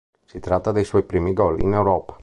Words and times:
Si 0.25 0.39
tratta 0.39 0.71
dei 0.71 0.83
suoi 0.83 1.03
primi 1.03 1.31
gol 1.31 1.61
in 1.61 1.73
Europa. 1.73 2.17